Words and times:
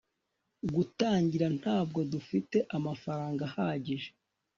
gutangira, 0.75 1.47
ntabwo 1.59 1.99
dufite 2.11 2.57
amafaranga 2.77 3.41
ahagije 3.49 4.09